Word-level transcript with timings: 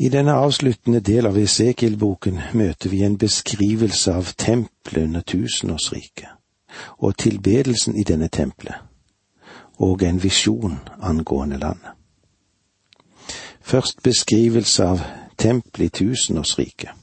I 0.00 0.08
denne 0.08 0.32
avsluttende 0.32 1.00
del 1.00 1.26
av 1.26 1.34
Esekiel-boken 1.38 2.36
møter 2.54 2.92
vi 2.92 3.00
en 3.02 3.16
beskrivelse 3.18 4.12
av 4.14 4.28
tempelet 4.38 5.08
under 5.08 5.24
tusenårsriket, 5.26 6.28
og 7.02 7.16
tilbedelsen 7.18 7.96
i 7.98 8.04
denne 8.06 8.28
tempelet, 8.30 8.78
og 9.82 10.04
en 10.06 10.22
visjon 10.22 10.78
angående 11.02 11.58
landet. 11.58 11.98
Først 13.58 13.98
beskrivelse 14.06 14.86
av 14.86 15.02
tempelet 15.34 15.90
i 15.90 16.04
tusenårsriket. 16.04 16.94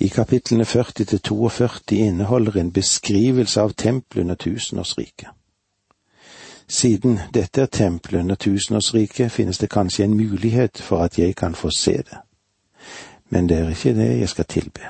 I 0.00 0.08
kapitlene 0.08 0.64
40 0.64 1.04
til 1.04 1.20
42 1.20 2.00
inneholder 2.00 2.60
en 2.60 2.72
beskrivelse 2.72 3.60
av 3.60 3.76
tempelet 3.76 4.24
under 4.24 4.40
tusenårsriket. 4.40 5.35
Siden 6.68 7.20
dette 7.34 7.60
er 7.60 7.66
tempelet 7.66 8.20
under 8.20 8.34
tusenårsriket, 8.34 9.32
finnes 9.32 9.58
det 9.58 9.70
kanskje 9.70 10.04
en 10.04 10.16
mulighet 10.16 10.78
for 10.82 10.98
at 10.98 11.18
jeg 11.18 11.36
kan 11.36 11.54
få 11.54 11.70
se 11.70 11.96
det. 11.96 12.18
Men 13.30 13.48
det 13.48 13.58
er 13.58 13.68
ikke 13.68 13.94
det 13.94 14.18
jeg 14.18 14.28
skal 14.28 14.44
tilbe. 14.44 14.80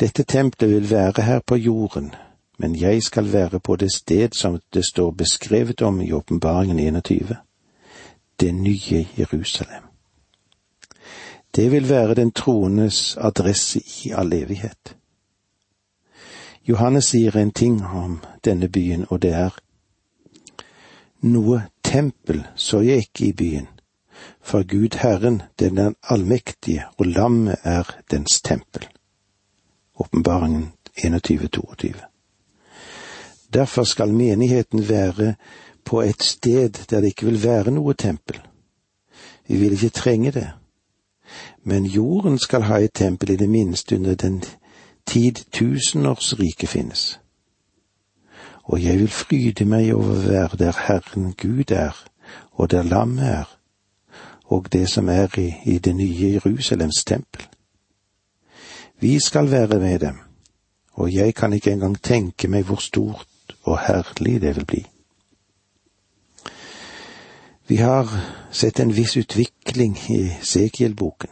Dette 0.00 0.22
tempelet 0.22 0.74
vil 0.74 0.90
være 0.90 1.22
her 1.22 1.40
på 1.46 1.56
jorden, 1.56 2.14
men 2.58 2.76
jeg 2.76 3.02
skal 3.02 3.32
være 3.32 3.60
på 3.60 3.76
det 3.76 3.92
sted 3.92 4.28
som 4.32 4.60
det 4.74 4.84
står 4.84 5.10
beskrevet 5.10 5.82
om 5.82 6.00
i 6.00 6.12
Åpenbaringen 6.12 6.78
21, 6.78 7.36
det 8.40 8.54
nye 8.54 9.06
Jerusalem. 9.18 9.82
Det 11.56 11.72
vil 11.72 11.88
være 11.88 12.14
den 12.14 12.32
troendes 12.32 13.16
adresse 13.20 13.80
i 14.04 14.10
all 14.10 14.32
evighet. 14.32 14.96
Johannes 16.68 17.04
sier 17.04 17.36
en 17.36 17.50
ting 17.50 17.86
om 17.86 18.20
denne 18.44 18.68
byen, 18.68 19.06
og 19.08 19.22
det 19.22 19.32
er 19.32 19.50
noe 21.22 21.62
tempel 21.82 22.44
så 22.56 22.80
jeg 22.80 23.06
ikke 23.06 23.26
i 23.26 23.32
byen, 23.32 23.68
for 24.42 24.62
Gud 24.62 24.98
Herren, 25.02 25.42
den 25.58 25.78
er 25.78 25.92
allmektige, 26.02 26.84
og 26.98 27.06
lammet 27.06 27.56
er 27.64 27.90
dens 28.10 28.40
tempel. 28.42 28.88
Åpenbaringen 29.98 30.72
21-22. 30.98 31.94
Derfor 33.52 33.84
skal 33.84 34.14
menigheten 34.14 34.88
være 34.88 35.34
på 35.84 36.00
et 36.00 36.22
sted 36.22 36.68
der 36.90 37.00
det 37.00 37.06
ikke 37.06 37.26
vil 37.26 37.42
være 37.42 37.70
noe 37.70 37.94
tempel. 37.94 38.40
Vi 39.48 39.56
vil 39.56 39.72
ikke 39.72 39.88
trenge 39.88 40.30
det. 40.30 40.50
Men 41.64 41.86
jorden 41.86 42.38
skal 42.38 42.62
ha 42.62 42.78
et 42.78 42.94
tempel 42.94 43.30
i 43.30 43.36
det 43.36 43.48
minste 43.48 43.96
under 43.96 44.14
den 44.14 44.42
tid 45.06 45.32
tusenårsriket 45.52 46.68
finnes 46.68 47.20
og 48.68 48.82
jeg 48.84 48.98
vil 48.98 49.08
fryde 49.08 49.64
meg 49.64 49.94
over 49.96 50.50
å 50.52 50.56
der 50.60 50.76
Herren 50.86 51.32
Gud 51.32 51.72
er, 51.72 51.96
og 52.52 52.70
der 52.70 52.84
lammet 52.84 53.24
er, 53.24 53.46
og 54.44 54.68
det 54.72 54.88
som 54.92 55.08
er 55.08 55.32
i, 55.40 55.54
i 55.64 55.78
det 55.78 55.94
nye 55.96 56.34
Jerusalems 56.34 57.04
tempel. 57.04 57.46
Vi 59.00 59.18
skal 59.20 59.50
være 59.50 59.78
med 59.80 59.98
dem, 59.98 60.18
og 60.92 61.14
jeg 61.14 61.34
kan 61.34 61.52
ikke 61.52 61.72
engang 61.72 61.96
tenke 62.02 62.48
meg 62.48 62.66
hvor 62.68 62.82
stort 62.84 63.56
og 63.64 63.78
herlig 63.86 64.40
det 64.42 64.56
vil 64.56 64.66
bli. 64.66 64.82
Vi 67.68 67.76
har 67.76 68.08
sett 68.50 68.80
en 68.80 68.92
viss 68.96 69.16
utvikling 69.16 69.96
i 70.10 70.28
Sekiel-boken. 70.42 71.30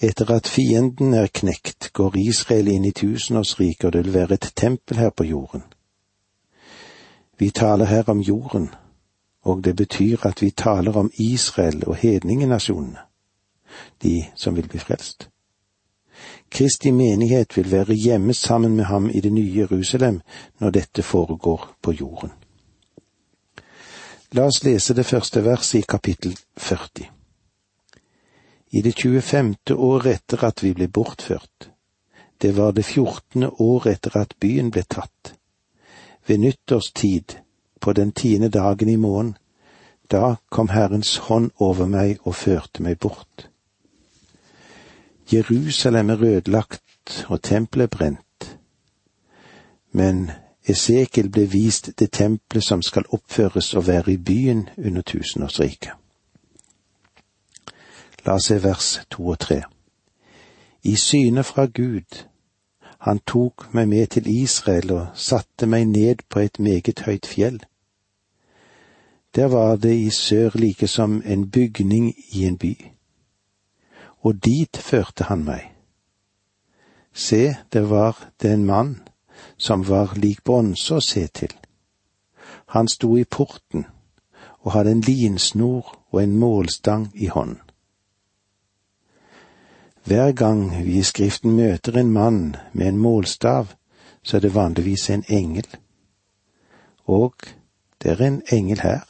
Etter 0.00 0.32
at 0.32 0.48
fienden 0.48 1.14
er 1.14 1.32
knekt, 1.32 1.90
går 1.92 2.16
Israel 2.20 2.68
inn 2.68 2.84
i 2.84 2.92
tusenårsriket, 2.92 3.84
og 3.84 3.92
det 3.92 4.04
vil 4.04 4.14
være 4.14 4.36
et 4.40 4.52
tempel 4.56 5.00
her 5.00 5.10
på 5.10 5.24
jorden. 5.24 5.64
Vi 7.38 7.50
taler 7.50 7.84
her 7.84 8.08
om 8.10 8.20
jorden, 8.20 8.70
og 9.44 9.64
det 9.64 9.76
betyr 9.76 10.26
at 10.26 10.42
vi 10.42 10.50
taler 10.50 10.96
om 10.96 11.10
Israel 11.14 11.84
og 11.86 11.96
hedningenasjonene, 11.96 12.98
de 14.02 14.24
som 14.34 14.56
vil 14.56 14.68
bli 14.68 14.78
frelst. 14.78 15.28
Kristi 16.50 16.90
menighet 16.90 17.56
vil 17.56 17.70
være 17.70 17.94
hjemme 17.94 18.34
sammen 18.34 18.76
med 18.76 18.84
ham 18.84 19.10
i 19.10 19.20
det 19.20 19.32
nye 19.32 19.58
Jerusalem 19.58 20.20
når 20.58 20.70
dette 20.70 21.02
foregår 21.02 21.76
på 21.82 21.92
jorden. 21.92 22.30
La 24.32 24.46
oss 24.46 24.64
lese 24.64 24.94
det 24.94 25.06
første 25.06 25.44
verset 25.44 25.78
i 25.78 25.84
kapittel 25.88 26.38
40. 26.56 27.06
I 28.72 28.82
det 28.82 28.94
25. 28.98 29.54
året 29.76 30.06
etter 30.14 30.44
at 30.44 30.62
vi 30.62 30.72
ble 30.74 30.88
bortført, 30.88 31.70
det 32.42 32.56
var 32.56 32.72
det 32.72 32.84
14. 32.84 33.50
året 33.58 33.92
etter 33.92 34.18
at 34.20 34.34
byen 34.40 34.70
ble 34.70 34.82
tatt, 34.82 35.35
ved 36.26 36.38
nyttårstid, 36.38 37.36
på 37.80 37.92
den 37.92 38.12
tiende 38.12 38.48
dagen 38.48 38.88
i 38.88 38.96
måneden, 38.96 39.36
da 40.10 40.34
kom 40.50 40.68
Herrens 40.68 41.16
hånd 41.16 41.50
over 41.58 41.86
meg 41.86 42.18
og 42.22 42.34
førte 42.34 42.82
meg 42.82 42.98
bort. 42.98 43.48
Jerusalem 45.32 46.10
er 46.10 46.22
rødlagt 46.22 47.26
og 47.28 47.42
tempelet 47.42 47.90
brent, 47.90 48.58
men 49.92 50.30
Esekiel 50.66 51.30
ble 51.30 51.46
vist 51.50 51.92
det 51.98 52.10
tempelet 52.12 52.64
som 52.64 52.82
skal 52.82 53.06
oppføres 53.14 53.74
og 53.74 53.86
være 53.86 54.12
i 54.12 54.16
byen 54.16 54.68
under 54.78 55.02
tusenårsriket. 55.02 55.92
La 58.26 58.34
oss 58.34 58.48
se 58.50 58.58
vers 58.62 59.00
to 59.10 59.28
og 59.28 59.38
tre. 59.38 59.62
I 60.82 60.96
syne 60.96 61.44
fra 61.44 61.66
Gud 61.66 62.26
han 63.06 63.18
tok 63.18 63.68
meg 63.70 63.86
med 63.88 64.06
til 64.06 64.26
Israel 64.26 64.90
og 64.90 65.06
satte 65.14 65.66
meg 65.70 65.84
ned 65.86 66.24
på 66.28 66.40
et 66.42 66.58
meget 66.58 67.04
høyt 67.06 67.26
fjell. 67.26 67.60
Der 69.34 69.46
var 69.46 69.76
det 69.76 69.94
i 69.94 70.10
sør 70.10 70.50
like 70.58 70.88
som 70.88 71.22
en 71.24 71.50
bygning 71.50 72.14
i 72.28 72.44
en 72.44 72.58
by. 72.58 72.74
Og 74.26 74.44
dit 74.44 74.76
førte 74.76 75.24
han 75.24 75.44
meg. 75.44 75.70
Se, 77.14 77.54
det 77.72 77.90
var 77.90 78.32
det 78.42 78.52
en 78.52 78.66
mann 78.66 79.00
som 79.56 79.88
var 79.88 80.16
lik 80.16 80.42
bronse 80.44 80.98
å 80.98 81.00
se 81.00 81.26
til. 81.26 81.54
Han 82.74 82.88
sto 82.88 83.14
i 83.16 83.24
porten 83.24 83.86
og 84.66 84.72
hadde 84.72 84.96
en 84.96 85.06
linsnor 85.06 85.94
og 86.10 86.22
en 86.22 86.34
målstang 86.42 87.12
i 87.14 87.30
hånden. 87.30 87.65
Hver 90.06 90.32
gang 90.32 90.84
vi 90.84 90.98
i 90.98 91.02
Skriften 91.02 91.56
møter 91.56 91.96
en 91.98 92.10
mann 92.10 92.56
med 92.72 92.88
en 92.88 92.98
målstav, 92.98 93.66
så 94.22 94.36
er 94.36 94.40
det 94.40 94.54
vanligvis 94.54 95.10
en 95.10 95.24
engel. 95.28 95.66
Og 97.04 97.34
det 98.02 98.10
er 98.10 98.22
en 98.26 98.42
engel 98.52 98.80
her. 98.80 99.00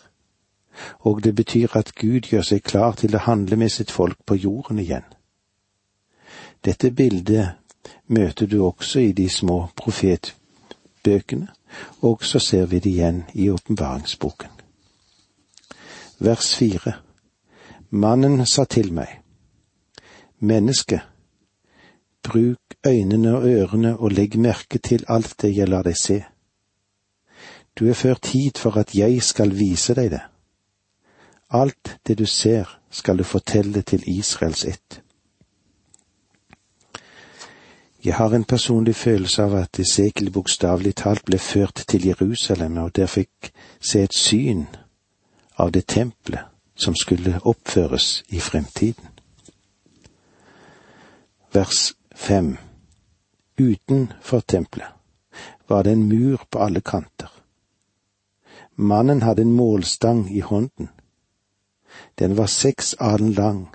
Og 0.99 1.25
det 1.25 1.35
betyr 1.35 1.77
at 1.77 1.95
Gud 1.95 2.21
gjør 2.21 2.43
seg 2.43 2.63
klar 2.63 2.97
til 2.97 3.13
å 3.13 3.25
handle 3.27 3.57
med 3.57 3.69
sitt 3.69 3.91
folk 3.91 4.17
på 4.27 4.35
jorden 4.35 4.79
igjen. 4.79 5.05
Dette 6.65 6.91
bildet 6.91 7.49
møter 8.07 8.47
du 8.47 8.63
også 8.65 9.01
i 9.01 9.13
de 9.13 9.29
små 9.29 9.67
profetbøkene, 9.77 11.49
og 12.01 12.25
så 12.25 12.39
ser 12.39 12.67
vi 12.67 12.79
det 12.79 12.91
igjen 12.91 13.25
i 13.35 13.51
åpenbaringsboken. 13.51 14.51
Vers 16.19 16.57
fire. 16.57 16.97
Mannen 17.91 18.47
sa 18.47 18.65
til 18.65 18.93
meg, 18.93 19.26
Menneske, 20.39 21.01
bruk 22.23 22.59
øynene 22.87 23.37
og 23.37 23.49
ørene 23.49 23.97
og 23.97 24.11
legg 24.13 24.39
merke 24.39 24.79
til 24.79 25.05
alt 25.09 25.35
det 25.43 25.57
jeg 25.57 25.69
lar 25.69 25.83
deg 25.83 25.97
se. 25.97 26.25
Du 27.79 27.89
er 27.89 27.95
ført 27.95 28.27
hit 28.27 28.59
for 28.59 28.77
at 28.77 28.95
jeg 28.95 29.23
skal 29.23 29.57
vise 29.59 29.95
deg 29.95 30.11
det. 30.11 30.21
Alt 31.51 31.97
det 32.07 32.19
du 32.19 32.27
ser, 32.27 32.81
skal 32.91 33.19
du 33.19 33.25
fortelle 33.25 33.83
til 33.83 34.03
Israels 34.07 34.65
ett. 34.65 35.03
Jeg 38.05 38.15
har 38.15 38.35
en 38.35 38.45
personlig 38.45 38.95
følelse 38.95 39.43
av 39.43 39.55
at 39.55 39.81
Esekiel 39.81 40.31
bokstavelig 40.31 40.95
talt 40.95 41.25
ble 41.25 41.39
ført 41.39 41.85
til 41.89 42.07
Jerusalem 42.07 42.77
og 42.79 42.97
der 42.97 43.07
fikk 43.07 43.53
se 43.81 44.05
et 44.05 44.15
syn 44.15 44.67
av 45.59 45.73
det 45.73 45.87
tempelet 45.87 46.45
som 46.77 46.95
skulle 46.95 47.41
oppføres 47.43 48.23
i 48.29 48.41
fremtiden 48.41 49.16
vers 51.57 51.95
fem. 52.15 52.57
Utenfor 53.57 54.41
tempelet 54.41 54.89
var 55.67 55.85
det 55.85 55.93
en 55.93 56.09
mur 56.09 56.41
på 56.51 56.59
alle 56.59 56.81
kanter. 56.81 57.31
Mannen 58.75 59.23
hadde 59.23 59.43
en 59.43 59.53
målstang 59.53 60.29
i 60.31 60.41
hånden. 60.41 60.89
Den 62.15 62.37
var 62.37 62.47
seks 62.47 62.95
alen 63.01 63.33
lang. 63.33 63.69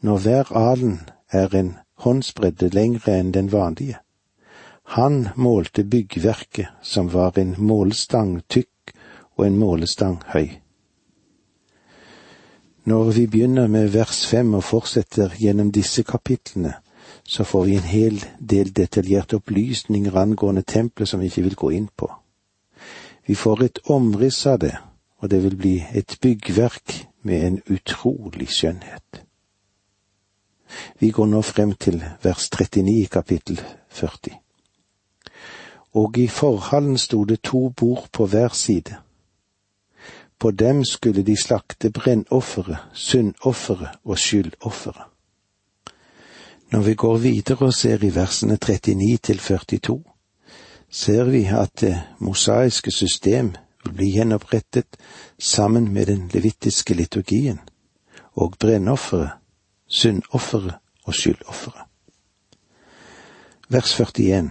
Når 0.00 0.18
hver 0.18 0.52
alen 0.56 1.00
er 1.32 1.54
en 1.54 1.72
håndsbredde 2.06 2.70
lengre 2.70 3.18
enn 3.18 3.32
den 3.34 3.50
vanlige. 3.52 3.98
Han 4.82 5.28
målte 5.34 5.84
byggverket, 5.84 6.68
som 6.82 7.10
var 7.12 7.38
en 7.38 7.56
målestang 7.58 8.40
tykk 8.48 8.94
og 9.36 9.46
en 9.46 9.58
målestang 9.58 10.20
høy. 10.30 10.60
Når 12.86 13.04
vi 13.10 13.26
begynner 13.26 13.66
med 13.66 13.88
vers 13.88 14.26
fem 14.30 14.54
og 14.54 14.62
fortsetter 14.64 15.32
gjennom 15.40 15.72
disse 15.74 16.04
kapitlene, 16.06 16.76
så 17.24 17.44
får 17.44 17.64
vi 17.64 17.72
en 17.74 17.88
hel 17.90 18.20
del 18.38 18.70
detaljerte 18.76 19.40
opplysninger 19.40 20.14
angående 20.14 20.62
tempelet 20.62 21.08
som 21.08 21.20
vi 21.20 21.26
ikke 21.26 21.42
vil 21.42 21.56
gå 21.56 21.70
inn 21.74 21.88
på. 21.96 22.06
Vi 23.26 23.34
får 23.34 23.62
et 23.64 23.80
omriss 23.90 24.46
av 24.46 24.60
det, 24.62 24.76
og 25.18 25.30
det 25.30 25.42
vil 25.42 25.56
bli 25.56 25.74
et 25.98 26.14
byggverk 26.22 26.94
med 27.26 27.46
en 27.46 27.56
utrolig 27.74 28.46
skjønnhet. 28.54 29.22
Vi 31.02 31.10
går 31.10 31.26
nå 31.26 31.42
frem 31.42 31.72
til 31.74 32.04
vers 32.22 32.46
39 32.54 32.94
i 33.00 33.08
kapittel 33.10 33.58
40. 33.88 34.38
Og 35.98 36.18
i 36.22 36.28
forhallen 36.28 36.98
sto 36.98 37.24
det 37.24 37.42
to 37.42 37.68
bord 37.68 38.06
på 38.12 38.26
hver 38.30 38.54
side. 38.54 38.94
På 40.38 40.50
dem 40.50 40.84
skulle 40.84 41.22
de 41.22 41.36
slakte 41.36 41.90
brennofferet, 41.90 42.76
syndofferet 42.92 43.88
og 44.04 44.18
skyldofferet. 44.18 45.02
Når 46.72 46.80
vi 46.80 46.94
går 46.94 47.16
videre 47.16 47.66
og 47.66 47.74
ser 47.74 48.04
i 48.04 48.14
versene 48.14 48.58
39 48.66 49.16
til 49.16 49.38
42, 49.38 50.02
ser 50.90 51.24
vi 51.24 51.44
at 51.44 51.80
det 51.80 52.02
mosaiske 52.18 52.90
system 52.90 53.54
vil 53.84 53.94
bli 53.94 54.10
gjenopprettet 54.12 54.96
sammen 55.38 55.92
med 55.92 56.06
den 56.06 56.28
levittiske 56.32 56.94
liturgien 56.94 57.60
og 58.36 58.54
brennofferet, 58.58 59.30
syndofferet 59.86 60.74
og 61.04 61.14
skyldofferet. 61.14 61.82
Vers 63.68 64.00
41 64.00 64.50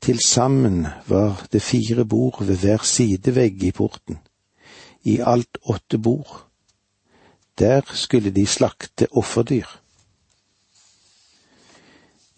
Til 0.00 0.18
sammen 0.26 0.86
var 1.06 1.46
det 1.52 1.62
fire 1.62 2.04
bord 2.04 2.44
ved 2.44 2.56
hver 2.56 2.82
sidevegg 2.82 3.62
i 3.62 3.70
porten, 3.70 4.18
i 5.08 5.20
alt 5.20 5.56
åtte 5.62 5.98
bord. 5.98 6.44
Der 7.58 7.82
skulle 7.92 8.30
de 8.30 8.46
slakte 8.46 9.06
offerdyr. 9.10 9.66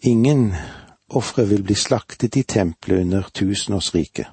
Ingen 0.01 0.53
ofre 1.07 1.45
vil 1.47 1.63
bli 1.63 1.75
slaktet 1.75 2.37
i 2.37 2.43
tempelet 2.43 3.01
under 3.01 3.27
tusenårsriket. 3.33 4.27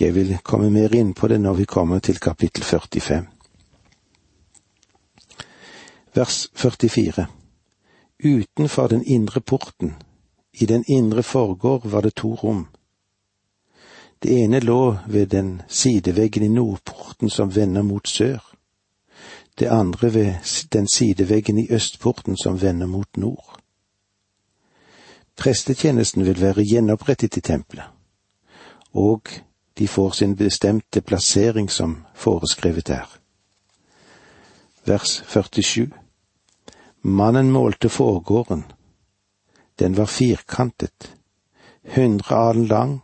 Jeg 0.00 0.14
vil 0.14 0.38
komme 0.44 0.70
mer 0.70 0.94
inn 0.94 1.14
på 1.14 1.28
det 1.28 1.40
når 1.40 1.54
vi 1.54 1.64
kommer 1.64 1.98
til 1.98 2.20
kapittel 2.20 2.64
45. 2.64 3.26
Vers 6.14 6.46
44 6.54 7.26
Utenfor 8.24 8.86
den 8.86 9.04
indre 9.04 9.40
porten, 9.40 9.96
i 10.52 10.66
den 10.66 10.84
indre 10.88 11.22
forgård, 11.22 11.88
var 11.88 12.00
det 12.00 12.14
to 12.14 12.34
rom. 12.34 12.66
Det 14.22 14.30
ene 14.30 14.60
lå 14.60 14.96
ved 15.06 15.26
den 15.26 15.62
sideveggen 15.68 16.42
i 16.42 16.48
nordporten 16.48 17.30
som 17.30 17.54
vender 17.54 17.82
mot 17.82 18.08
sør, 18.08 18.38
det 19.58 19.66
andre 19.66 20.14
ved 20.14 20.34
den 20.72 20.86
sideveggen 20.94 21.58
i 21.58 21.66
østporten 21.70 22.36
som 22.36 22.62
vender 22.62 22.86
mot 22.86 23.16
nord. 23.16 23.58
Prestetjenesten 25.36 26.24
vil 26.24 26.40
være 26.40 26.64
gjenopprettet 26.64 27.36
i 27.36 27.40
tempelet, 27.40 27.84
og 28.94 29.28
de 29.78 29.88
får 29.88 30.10
sin 30.10 30.36
bestemte 30.36 31.00
plassering 31.00 31.70
som 31.70 32.04
foreskrevet 32.14 32.90
er. 32.90 33.18
Vers 34.84 35.22
47 35.26 35.90
Mannen 37.02 37.50
målte 37.50 37.88
forgården. 37.88 38.64
Den 39.78 39.96
var 39.96 40.06
firkantet, 40.06 41.14
hundre 41.94 42.36
alen 42.36 42.66
lang 42.66 43.00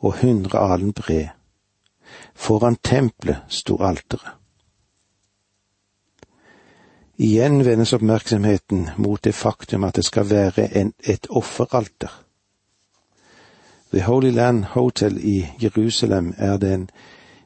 og 0.00 0.20
hundre 0.22 0.58
alen 0.58 0.92
bred. 0.92 1.28
Foran 2.34 2.76
tempelet 2.76 3.36
sto 3.48 3.76
alteret. 3.82 4.40
Igjen 7.20 7.64
vendes 7.64 7.92
oppmerksomheten 7.92 8.88
mot 8.96 9.24
det 9.24 9.34
faktum 9.34 9.84
at 9.84 9.96
det 9.96 10.04
skal 10.04 10.30
være 10.30 10.76
en, 10.76 10.94
et 11.04 11.26
offeralter. 11.30 12.24
The 13.92 14.02
Holy 14.02 14.30
Land 14.30 14.64
Hotel 14.64 15.18
i 15.18 15.46
Jerusalem 15.62 16.34
er 16.38 16.56
det 16.56 16.72
en 16.74 16.90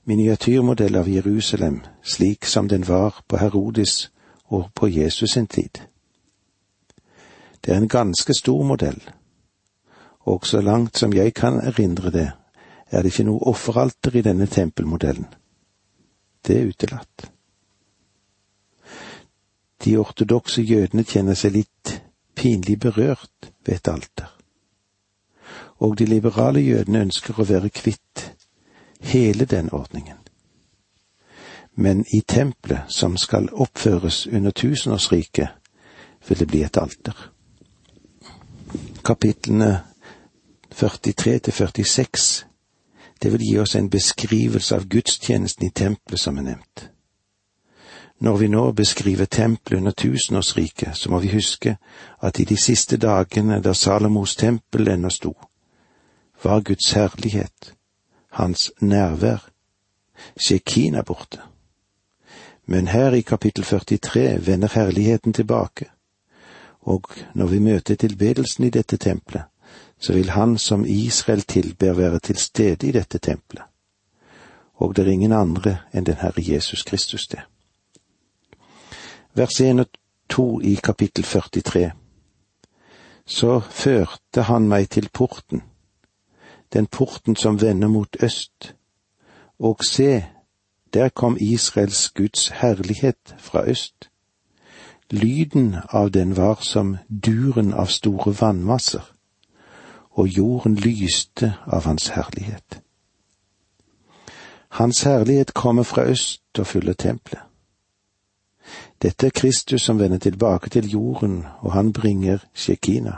miniatyrmodell 0.05 0.97
av 0.97 1.09
Jerusalem, 1.09 1.81
slik 2.03 2.45
som 2.45 2.69
den 2.69 2.89
var 2.89 3.25
på 3.29 3.37
Herodes 3.37 4.13
og 4.45 4.71
på 4.75 4.89
Jesus 4.89 5.31
sin 5.31 5.47
tid. 5.47 5.83
Det 7.65 7.75
er 7.75 7.77
en 7.77 7.89
ganske 7.89 8.35
stor 8.35 8.63
modell, 8.63 9.03
og 10.21 10.47
så 10.47 10.61
langt 10.61 10.99
som 10.99 11.13
jeg 11.13 11.35
kan 11.35 11.55
erindre 11.55 12.11
det, 12.11 12.33
er 12.95 13.03
det 13.03 13.11
ikke 13.13 13.27
noe 13.27 13.49
offeralter 13.51 14.17
i 14.17 14.23
denne 14.23 14.47
tempelmodellen. 14.47 15.27
Det 16.47 16.61
er 16.61 16.69
utelatt. 16.71 17.31
De 19.85 19.97
ortodokse 19.99 20.63
jødene 20.63 21.05
kjenner 21.05 21.35
seg 21.35 21.57
litt 21.59 21.95
pinlig 22.39 22.79
berørt 22.81 23.51
ved 23.67 23.75
et 23.75 23.89
alter. 23.89 24.31
Og 25.83 25.99
de 25.99 26.07
liberale 26.07 26.63
jødene 26.63 27.03
ønsker 27.09 27.41
å 27.41 27.49
være 27.49 27.73
kvitt 27.75 28.29
hele 29.11 29.45
den 29.45 29.73
ordningen. 29.73 30.21
Men 31.75 32.05
i 32.15 32.21
tempelet 32.21 32.87
som 32.89 33.17
skal 33.19 33.51
oppføres 33.53 34.27
under 34.27 34.51
tusenårsriket, 34.55 35.49
vil 36.29 36.39
det 36.39 36.49
bli 36.49 36.63
et 36.63 36.79
alter. 36.79 37.31
Kapitlene 39.05 39.83
43 40.71 41.39
til 41.39 41.53
46 41.53 42.54
det 43.23 43.33
vil 43.33 43.41
gi 43.41 43.59
oss 43.59 43.75
en 43.77 43.91
beskrivelse 43.91 44.77
av 44.77 44.87
gudstjenesten 44.89 45.67
i 45.67 45.71
tempelet 45.71 46.21
som 46.21 46.39
er 46.39 46.43
nevnt. 46.43 46.89
Når 48.21 48.37
vi 48.37 48.49
nå 48.49 48.73
beskriver 48.73 49.25
tempelet 49.25 49.79
under 49.79 49.91
tusenårsriket, 49.91 50.97
så 50.97 51.11
må 51.11 51.19
vi 51.19 51.33
huske 51.35 51.77
at 52.23 52.41
i 52.41 52.45
de 52.45 52.57
siste 52.57 52.97
dagene 52.97 53.61
da 53.61 53.75
Salomos 53.75 54.37
tempel 54.37 54.89
ennå 54.89 55.11
sto, 55.11 55.35
var 56.43 56.61
Guds 56.61 56.93
herlighet, 56.93 57.75
hans 58.31 58.71
nærvær, 58.81 59.51
Shekina 60.37 61.03
borte. 61.03 61.41
Men 62.67 62.87
her 62.87 63.13
i 63.13 63.21
kapittel 63.21 63.65
43 63.65 64.47
vender 64.47 64.69
herligheten 64.73 65.33
tilbake, 65.33 65.91
og 66.81 67.11
når 67.35 67.47
vi 67.47 67.59
møter 67.59 67.95
tilbedelsen 67.95 68.65
i 68.65 68.71
dette 68.71 68.97
tempelet, 68.97 69.45
så 70.05 70.13
vil 70.13 70.31
Han 70.37 70.59
som 70.59 70.85
Israel 70.85 71.43
tilber 71.43 71.97
være 71.97 72.21
til 72.21 72.37
stede 72.37 72.89
i 72.89 72.93
dette 72.93 73.19
tempelet. 73.19 73.65
Og 74.75 74.97
det 74.97 75.07
er 75.07 75.13
ingen 75.17 75.33
andre 75.33 75.79
enn 75.95 76.05
den 76.05 76.21
Herre 76.21 76.45
Jesus 76.45 76.83
Kristus 76.83 77.27
det 77.27 77.41
vers 79.35 79.61
1 79.61 79.81
og 79.81 79.87
2 80.29 80.61
i 80.61 80.75
kapittel 80.75 81.25
43. 81.25 81.91
Så 83.27 83.61
førte 83.61 84.43
han 84.43 84.69
meg 84.69 84.89
til 84.91 85.09
porten, 85.13 85.63
den 86.73 86.87
porten 86.87 87.37
som 87.37 87.61
vender 87.61 87.89
mot 87.89 88.17
øst, 88.23 88.75
og 89.59 89.85
se, 89.85 90.25
der 90.95 91.09
kom 91.09 91.37
Israels 91.41 92.11
Guds 92.11 92.49
herlighet 92.49 93.35
fra 93.39 93.65
øst. 93.67 94.11
Lyden 95.11 95.77
av 95.89 96.11
den 96.11 96.37
var 96.37 96.59
som 96.61 96.97
duren 97.27 97.73
av 97.73 97.87
store 97.87 98.35
vannmasser, 98.41 99.14
og 100.15 100.29
jorden 100.29 100.75
lyste 100.75 101.55
av 101.67 101.85
hans 101.85 102.09
herlighet. 102.09 102.81
Hans 104.69 105.03
herlighet 105.03 105.55
kommer 105.55 105.83
fra 105.83 106.03
øst 106.03 106.59
og 106.59 106.67
fyller 106.67 106.93
tempelet. 106.93 107.43
Dette 109.03 109.27
er 109.27 109.31
Kristus 109.31 109.83
som 109.83 109.99
vender 109.99 110.19
tilbake 110.19 110.71
til 110.71 110.91
jorden, 110.91 111.45
og 111.61 111.73
han 111.73 111.93
bringer 111.93 112.39
Shekina. 112.55 113.13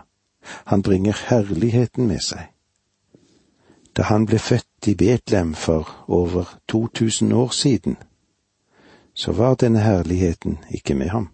Han 0.64 0.82
bringer 0.82 1.16
herligheten 1.28 2.06
med 2.06 2.20
seg. 2.20 2.50
Da 3.96 4.02
han 4.02 4.26
ble 4.26 4.38
født 4.38 4.86
i 4.86 4.94
Betlehem 4.94 5.54
for 5.54 6.04
over 6.08 6.58
2000 6.68 7.32
år 7.32 7.48
siden, 7.48 7.96
så 9.14 9.32
var 9.32 9.54
denne 9.54 9.80
herligheten 9.80 10.58
ikke 10.70 10.94
med 10.94 11.08
ham. 11.08 11.28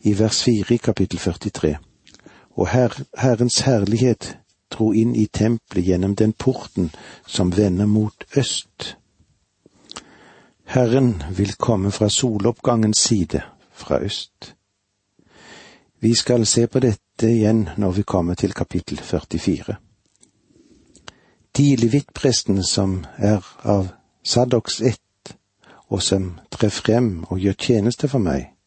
I 0.00 0.18
vers 0.18 0.44
fire 0.44 0.74
i 0.74 0.76
kapittel 0.76 1.18
43, 1.18 1.76
og 2.58 2.68
her, 2.68 2.94
Herrens 3.18 3.60
herlighet 3.60 4.38
dro 4.70 4.90
inn 4.92 5.14
i 5.16 5.26
tempelet 5.26 5.86
gjennom 5.86 6.16
den 6.18 6.32
porten 6.32 6.90
som 7.26 7.52
vender 7.56 7.86
mot 7.86 8.24
øst. 8.36 8.96
Herren 10.68 11.22
vil 11.30 11.54
komme 11.54 11.90
fra 11.90 12.08
soloppgangens 12.08 12.98
side, 12.98 13.40
fra 13.72 14.00
øst. 14.02 14.54
Vi 16.00 16.14
skal 16.14 16.46
se 16.46 16.66
på 16.66 16.80
dette 16.80 17.30
igjen 17.30 17.68
når 17.76 17.90
vi 17.90 18.02
kommer 18.02 18.34
til 18.34 18.52
kapittel 18.52 18.98
44. 18.98 19.76
De 21.56 21.76
levitprestene 21.76 22.62
som 22.62 23.04
er 23.16 23.42
av 23.64 23.88
Sadoks 24.22 24.80
ett, 24.80 25.34
og 25.88 26.02
som 26.02 26.38
trer 26.50 26.70
frem 26.70 27.24
og 27.30 27.38
gjør 27.38 27.56
tjeneste 27.58 28.08
for 28.08 28.18
meg, 28.18 28.57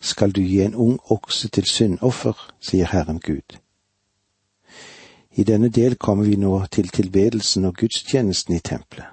skal 0.00 0.32
du 0.32 0.40
gi 0.40 0.62
en 0.62 0.74
ung 0.74 0.98
okse 1.10 1.48
til 1.48 1.64
syndoffer, 1.64 2.36
sier 2.60 2.86
Herren 2.86 3.20
Gud. 3.20 3.58
I 5.32 5.44
denne 5.44 5.68
del 5.68 5.96
kommer 5.96 6.24
vi 6.24 6.36
nå 6.36 6.66
til 6.72 6.88
tilbedelsen 6.88 7.64
og 7.64 7.74
gudstjenesten 7.74 8.54
i 8.54 8.60
tempelet. 8.60 9.06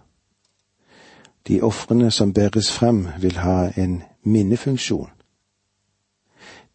De 1.48 1.62
ofrene 1.62 2.12
som 2.12 2.34
bæres 2.34 2.72
frem, 2.72 3.08
vil 3.20 3.38
ha 3.38 3.72
en 3.78 4.02
minnefunksjon. 4.24 5.10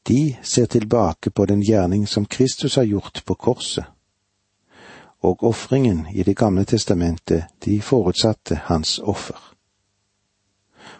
De 0.09 0.37
ser 0.43 0.67
tilbake 0.67 1.31
på 1.31 1.47
den 1.47 1.63
gjerning 1.63 2.09
som 2.09 2.27
Kristus 2.27 2.75
har 2.75 2.85
gjort 2.85 3.23
på 3.27 3.35
korset, 3.35 3.85
og 5.23 5.45
ofringen 5.45 6.07
i 6.15 6.23
Det 6.23 6.37
gamle 6.37 6.65
testamentet, 6.65 7.45
de 7.65 7.83
forutsatte 7.83 8.55
hans 8.65 8.99
offer. 8.99 9.55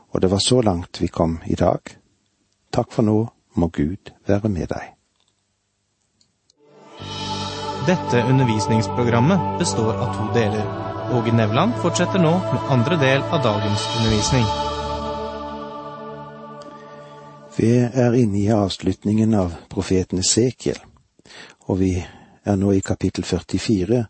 Og 0.09 0.23
det 0.23 0.31
var 0.31 0.39
så 0.39 0.61
langt 0.61 1.01
vi 1.01 1.07
kom 1.07 1.39
i 1.47 1.55
dag. 1.55 2.02
Takk 2.73 2.93
for 2.93 3.05
nå, 3.05 3.19
må 3.55 3.69
Gud 3.69 4.13
være 4.27 4.49
med 4.49 4.71
deg. 4.73 4.93
Dette 7.85 8.23
undervisningsprogrammet 8.31 9.59
består 9.61 9.99
av 9.99 10.15
to 10.17 10.29
deler. 10.33 10.69
Åge 11.13 11.35
Nevland 11.37 11.75
fortsetter 11.83 12.23
nå 12.23 12.31
med 12.39 12.71
andre 12.73 12.97
del 13.01 13.25
av 13.29 13.43
dagens 13.45 13.85
undervisning. 13.99 14.47
Vi 17.59 17.73
er 18.05 18.17
inne 18.17 18.41
i 18.41 18.49
avslutningen 18.55 19.35
av 19.37 19.53
profeten 19.69 20.23
Esekiel, 20.23 20.79
og 21.69 21.83
vi 21.83 21.93
er 22.01 22.57
nå 22.57 22.73
i 22.73 22.81
kapittel 22.81 23.27
44, 23.29 24.01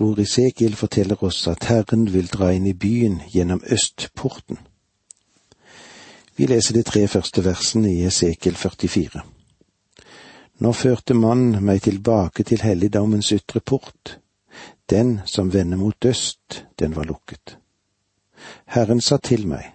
hvor 0.00 0.18
Esekiel 0.18 0.74
forteller 0.74 1.22
oss 1.22 1.44
at 1.52 1.68
Herren 1.70 2.08
vil 2.10 2.26
dra 2.32 2.50
inn 2.50 2.66
i 2.66 2.74
byen 2.74 3.20
gjennom 3.30 3.62
østporten. 3.62 4.58
Vi 6.36 6.46
leser 6.46 6.74
de 6.74 6.82
tre 6.82 7.04
første 7.08 7.44
versene 7.44 7.90
i 7.92 8.04
Esekiel 8.08 8.56
44. 8.56 9.20
Nå 10.64 10.72
førte 10.72 11.14
mannen 11.14 11.64
meg 11.64 11.82
tilbake 11.84 12.44
til 12.48 12.62
helligdommens 12.64 13.32
ytre 13.36 13.60
port. 13.60 14.16
Den 14.90 15.20
som 15.26 15.52
vender 15.52 15.76
mot 15.76 16.04
øst, 16.04 16.64
den 16.78 16.96
var 16.96 17.04
lukket. 17.04 17.58
Herren 18.64 19.00
sa 19.00 19.16
til 19.16 19.46
meg, 19.48 19.72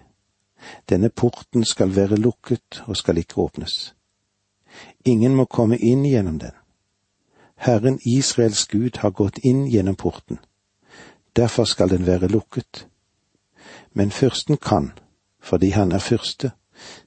denne 0.90 1.08
porten 1.08 1.64
skal 1.64 1.94
være 1.96 2.16
lukket 2.16 2.82
og 2.86 2.96
skal 2.96 3.18
ikke 3.18 3.38
åpnes. 3.38 3.94
Ingen 5.04 5.34
må 5.34 5.44
komme 5.44 5.78
inn 5.78 6.04
gjennom 6.04 6.38
den. 6.38 6.54
Herren 7.56 7.98
Israels 8.04 8.66
Gud 8.66 8.98
har 8.98 9.10
gått 9.10 9.38
inn 9.42 9.66
gjennom 9.66 9.96
porten. 9.96 10.38
Derfor 11.36 11.64
skal 11.64 11.90
den 11.90 12.06
være 12.06 12.28
lukket. 12.28 12.86
Men 13.92 14.10
fyrsten 14.10 14.56
kan, 14.56 14.92
fordi 15.40 15.70
han 15.70 15.92
er 15.92 15.98
fyrste, 15.98 16.50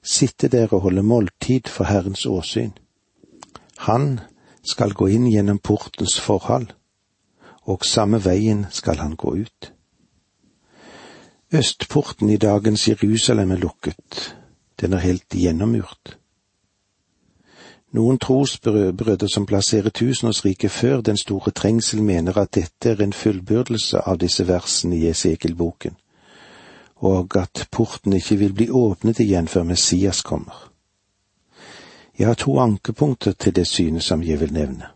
sitte 0.02 0.48
der 0.48 0.72
og 0.72 0.80
holde 0.80 1.02
måltid 1.02 1.68
for 1.68 1.84
Herrens 1.84 2.26
åsyn. 2.26 2.72
Han 3.78 4.20
skal 4.62 4.94
gå 4.94 5.06
inn 5.06 5.26
gjennom 5.26 5.58
portens 5.58 6.20
forhold, 6.20 6.68
og 7.62 7.84
samme 7.84 8.24
veien 8.24 8.66
skal 8.70 8.98
han 8.98 9.16
gå 9.16 9.34
ut. 9.42 9.72
Østporten 11.52 12.30
i 12.30 12.36
dagens 12.36 12.88
Jerusalem 12.88 13.50
er 13.50 13.56
lukket, 13.56 14.36
den 14.80 14.92
er 14.92 14.98
helt 14.98 15.28
gjennommurt. 15.34 16.16
Noen 17.92 18.16
trosbrødre 18.18 19.28
som 19.28 19.46
plasserer 19.46 19.90
tusenårsriket 19.90 20.70
før 20.70 21.00
den 21.00 21.16
store 21.16 21.50
trengsel, 21.50 22.02
mener 22.02 22.38
at 22.38 22.54
dette 22.54 22.90
er 22.90 23.02
en 23.04 23.12
fullbyrdelse 23.12 24.00
av 24.08 24.16
disse 24.18 24.46
versene 24.48 24.96
i 24.96 25.10
Esekiel-boken, 25.10 25.98
og 27.02 27.36
at 27.36 27.68
porten 27.70 28.12
ikke 28.12 28.36
vil 28.36 28.52
bli 28.54 28.68
åpnet 28.70 29.20
igjen 29.20 29.48
før 29.48 29.62
Messias 29.66 30.22
kommer. 30.22 30.68
Jeg 32.18 32.26
har 32.26 32.34
to 32.34 32.58
ankepunkter 32.60 33.32
til 33.32 33.56
det 33.56 33.66
synet 33.66 34.02
som 34.02 34.22
jeg 34.22 34.40
vil 34.40 34.52
nevne. 34.52 34.86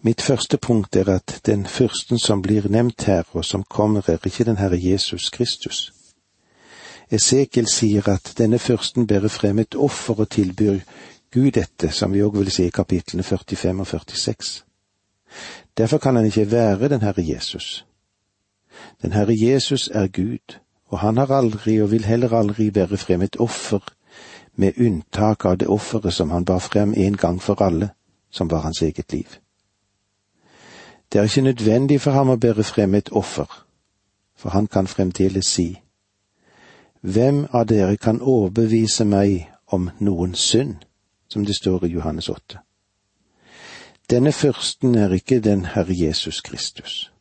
Mitt 0.00 0.22
første 0.22 0.56
punkt 0.56 0.96
er 0.96 1.10
at 1.10 1.40
den 1.46 1.66
fyrsten 1.66 2.18
som 2.18 2.42
blir 2.42 2.68
nevnt 2.68 3.04
her, 3.04 3.24
og 3.32 3.44
som 3.44 3.64
kommer, 3.64 4.02
er 4.06 4.18
ikke 4.26 4.44
den 4.44 4.56
Herre 4.56 4.78
Jesus 4.80 5.30
Kristus. 5.30 5.92
Esekiel 7.10 7.66
sier 7.68 8.08
at 8.08 8.32
denne 8.38 8.58
fyrsten 8.58 9.06
bærer 9.06 9.28
frem 9.28 9.58
et 9.58 9.74
offer 9.74 10.20
og 10.20 10.30
tilbyr 10.30 10.78
Gud 11.34 11.50
dette, 11.52 11.90
som 11.90 12.12
vi 12.12 12.22
òg 12.22 12.38
vil 12.38 12.50
se 12.50 12.66
i 12.66 12.70
kapitlene 12.74 13.22
45 13.22 13.80
og 13.80 13.86
46. 13.86 14.62
Derfor 15.76 15.98
kan 15.98 16.16
han 16.16 16.26
ikke 16.26 16.50
være 16.50 16.88
den 16.88 17.02
Herre 17.02 17.26
Jesus. 17.26 17.84
Den 19.02 19.12
Herre 19.12 19.34
Jesus 19.36 19.88
er 19.92 20.06
Gud, 20.06 20.58
og 20.88 20.98
han 20.98 21.16
har 21.16 21.30
aldri 21.30 21.82
og 21.82 21.90
vil 21.90 22.04
heller 22.04 22.32
aldri 22.32 22.70
bære 22.70 22.96
frem 22.96 23.22
et 23.22 23.36
offer, 23.40 23.80
med 24.56 24.72
unntak 24.80 25.44
av 25.44 25.58
det 25.58 25.68
offeret 25.68 26.14
som 26.14 26.30
han 26.30 26.44
bar 26.44 26.58
frem 26.58 26.94
en 26.96 27.16
gang 27.16 27.42
for 27.42 27.62
alle, 27.62 27.90
som 28.30 28.50
var 28.50 28.60
hans 28.60 28.82
eget 28.82 29.12
liv. 29.12 29.26
Det 31.12 31.18
er 31.18 31.22
ikke 31.22 31.40
nødvendig 31.40 32.00
for 32.00 32.10
ham 32.10 32.28
å 32.28 32.36
bære 32.36 32.64
frem 32.64 32.94
et 32.94 33.12
offer, 33.12 33.66
for 34.36 34.50
han 34.50 34.66
kan 34.66 34.86
fremdeles 34.86 35.46
si, 35.46 35.80
Hvem 37.00 37.46
av 37.52 37.66
dere 37.66 37.96
kan 37.96 38.20
overbevise 38.20 39.04
meg 39.04 39.50
om 39.66 39.90
noen 40.00 40.34
synd, 40.34 40.74
som 41.28 41.44
det 41.44 41.54
står 41.56 41.84
i 41.84 41.92
Johannes 41.92 42.28
8. 42.28 42.58
Denne 44.10 44.32
fyrsten 44.32 44.94
er 44.94 45.12
ikke 45.12 45.40
den 45.40 45.64
Herre 45.64 45.94
Jesus 45.94 46.40
Kristus. 46.40 47.12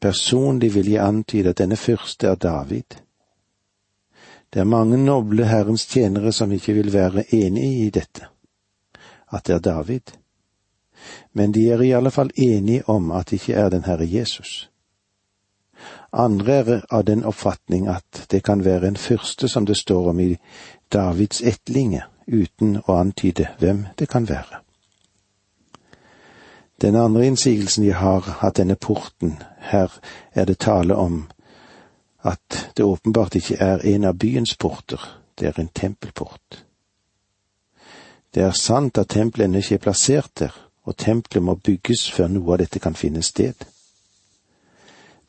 Personlig 0.00 0.74
vil 0.74 0.90
jeg 0.90 1.04
antyde 1.04 1.50
at 1.50 1.58
denne 1.58 1.76
fyrste 1.76 2.28
er 2.28 2.34
David. 2.34 3.00
Det 4.52 4.60
er 4.60 4.64
mange 4.64 4.96
noble 4.96 5.44
Herrens 5.44 5.86
tjenere 5.86 6.32
som 6.32 6.52
ikke 6.52 6.72
vil 6.72 6.92
være 6.92 7.26
enig 7.34 7.86
i 7.86 7.90
dette, 7.90 8.30
at 9.32 9.46
det 9.46 9.54
er 9.54 9.66
David 9.66 10.16
men 11.32 11.52
de 11.52 11.70
er 11.70 11.82
i 11.82 11.92
alle 11.92 12.10
fall 12.10 12.30
enige 12.36 12.88
om 12.88 13.10
at 13.10 13.30
det 13.30 13.40
ikke 13.40 13.54
er 13.54 13.68
den 13.68 13.84
Herre 13.84 14.06
Jesus. 14.10 14.70
Andre 16.12 16.52
er 16.52 16.80
av 16.90 17.04
den 17.04 17.24
oppfatning 17.24 17.88
at 17.88 18.26
det 18.30 18.42
kan 18.42 18.64
være 18.64 18.88
en 18.88 18.96
fyrste 18.96 19.48
som 19.48 19.66
det 19.66 19.76
står 19.76 20.08
om 20.10 20.20
i 20.20 20.36
Davids 20.92 21.42
ettlinge, 21.42 22.02
uten 22.26 22.78
å 22.86 22.96
antyde 22.98 23.48
hvem 23.58 23.86
det 23.98 24.08
kan 24.08 24.28
være. 24.28 24.62
Den 26.80 26.96
andre 26.96 27.26
innsigelsen 27.26 27.84
de 27.84 27.92
har 27.92 28.20
hatt 28.20 28.56
denne 28.56 28.76
porten, 28.76 29.42
her 29.60 29.90
er 30.32 30.44
det 30.44 30.58
tale 30.58 30.94
om 30.94 31.24
at 32.22 32.70
det 32.76 32.84
åpenbart 32.84 33.34
ikke 33.34 33.56
er 33.60 33.82
en 33.82 34.04
av 34.04 34.14
byens 34.18 34.56
porter, 34.56 35.02
det 35.38 35.48
er 35.48 35.60
en 35.60 35.70
tempelport. 35.74 36.64
Det 38.34 38.42
er 38.42 38.52
sant 38.52 38.98
at 38.98 39.08
tempelet 39.08 39.48
ennå 39.48 39.58
ikke 39.58 39.74
er 39.74 39.82
plassert 39.82 40.30
der, 40.38 40.54
og 40.84 40.96
tempelet 40.96 41.42
må 41.42 41.54
bygges 41.54 42.10
før 42.10 42.28
noe 42.28 42.52
av 42.54 42.62
dette 42.62 42.78
kan 42.78 42.94
finne 42.94 43.22
sted. 43.22 43.54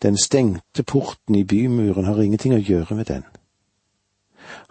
Den 0.01 0.17
stengte 0.17 0.83
porten 0.83 1.35
i 1.35 1.43
bymuren 1.43 2.05
har 2.05 2.21
ingenting 2.21 2.53
å 2.53 2.61
gjøre 2.61 2.95
med 2.95 3.09
den. 3.09 3.25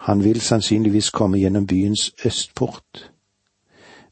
Han 0.07 0.23
vil 0.23 0.41
sannsynligvis 0.41 1.11
komme 1.11 1.39
gjennom 1.39 1.67
byens 1.67 2.11
østport, 2.25 3.11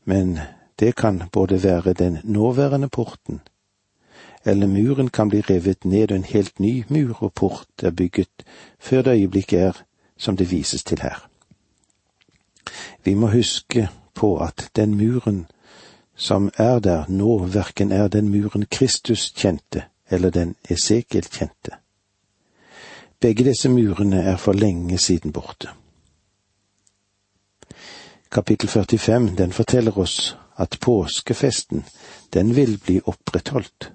men 0.06 0.40
det 0.80 0.96
kan 0.96 1.24
både 1.32 1.64
være 1.64 1.94
den 1.94 2.18
nåværende 2.24 2.90
porten, 2.90 3.42
eller 4.46 4.68
muren 4.68 5.10
kan 5.10 5.30
bli 5.30 5.42
revet 5.42 5.86
ned 5.86 6.12
og 6.12 6.16
en 6.16 6.24
helt 6.24 6.60
ny 6.60 6.84
mur 6.90 7.24
og 7.24 7.34
port 7.34 7.84
er 7.84 7.92
bygget 7.92 8.46
før 8.80 9.02
det 9.02 9.12
øyeblikket 9.12 9.60
er 9.60 9.72
som 10.18 10.38
det 10.38 10.52
vises 10.52 10.84
til 10.84 11.00
her. 11.02 11.30
Vi 13.04 13.14
må 13.14 13.28
huske 13.28 13.90
på 14.14 14.38
at 14.38 14.70
den 14.76 14.98
muren 14.98 15.46
som 16.16 16.52
er 16.58 16.80
der 16.80 17.06
nå, 17.08 17.38
verken 17.38 17.92
er 17.92 18.08
den 18.08 18.30
muren 18.30 18.66
Kristus 18.72 19.34
kjente 19.36 19.84
eller 20.10 20.30
den 20.30 20.56
Esekiel 20.70 21.24
kjente. 21.24 21.72
Begge 23.20 23.44
disse 23.44 23.70
murene 23.70 24.22
er 24.22 24.38
for 24.38 24.54
lenge 24.54 24.98
siden 24.98 25.32
borte. 25.32 25.70
Kapittel 28.32 28.70
45, 28.70 29.36
den 29.38 29.52
forteller 29.52 29.98
oss 29.98 30.38
at 30.58 30.78
påskefesten, 30.82 31.86
den 32.34 32.56
vil 32.56 32.78
bli 32.86 33.00
opprettholdt, 33.06 33.92